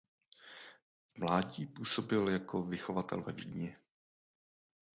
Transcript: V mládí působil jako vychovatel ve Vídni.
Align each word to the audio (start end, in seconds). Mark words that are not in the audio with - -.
V 1.13 1.17
mládí 1.17 1.65
působil 1.65 2.29
jako 2.29 2.61
vychovatel 2.61 3.21
ve 3.21 3.33
Vídni. 3.33 3.75